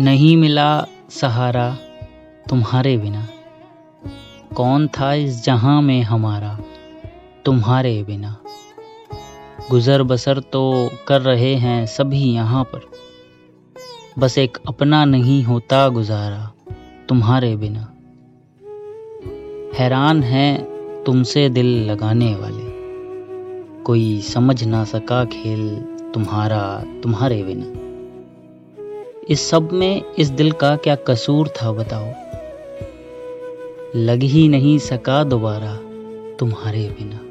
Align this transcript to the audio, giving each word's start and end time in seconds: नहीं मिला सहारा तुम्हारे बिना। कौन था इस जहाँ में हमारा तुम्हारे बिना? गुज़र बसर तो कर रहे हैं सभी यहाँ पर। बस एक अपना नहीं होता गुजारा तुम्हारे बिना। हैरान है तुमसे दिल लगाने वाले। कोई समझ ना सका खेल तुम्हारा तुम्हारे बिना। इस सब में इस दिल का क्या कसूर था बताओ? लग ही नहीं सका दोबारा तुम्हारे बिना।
नहीं 0.00 0.36
मिला 0.36 0.86
सहारा 1.10 1.78
तुम्हारे 2.48 2.98
बिना। 2.98 3.28
कौन 4.56 4.88
था 4.88 5.14
इस 5.14 5.44
जहाँ 5.44 5.82
में 5.82 6.02
हमारा 6.02 6.58
तुम्हारे 7.44 8.02
बिना? 8.02 8.36
गुज़र 9.70 10.02
बसर 10.02 10.38
तो 10.38 10.90
कर 11.08 11.20
रहे 11.20 11.54
हैं 11.54 11.86
सभी 11.86 12.22
यहाँ 12.22 12.64
पर। 12.64 12.80
बस 14.18 14.38
एक 14.38 14.58
अपना 14.68 15.04
नहीं 15.04 15.44
होता 15.44 15.88
गुजारा 15.88 16.52
तुम्हारे 17.08 17.56
बिना। 17.56 17.92
हैरान 19.78 20.22
है 20.22 20.66
तुमसे 21.04 21.48
दिल 21.48 21.90
लगाने 21.90 22.34
वाले। 22.34 22.70
कोई 23.82 24.20
समझ 24.20 24.64
ना 24.64 24.84
सका 24.84 25.24
खेल 25.24 25.76
तुम्हारा 26.14 26.84
तुम्हारे 27.02 27.42
बिना। 27.42 27.89
इस 29.30 29.48
सब 29.48 29.72
में 29.72 30.02
इस 30.18 30.28
दिल 30.28 30.52
का 30.52 30.76
क्या 30.76 30.94
कसूर 30.94 31.48
था 31.48 31.72
बताओ? 31.72 32.12
लग 33.96 34.22
ही 34.22 34.48
नहीं 34.48 34.78
सका 34.78 35.24
दोबारा 35.24 35.76
तुम्हारे 36.36 36.88
बिना। 36.88 37.29